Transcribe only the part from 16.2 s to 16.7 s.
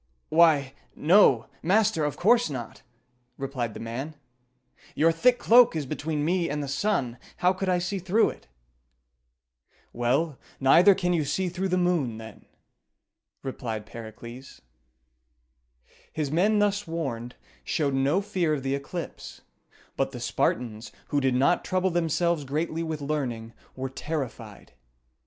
men,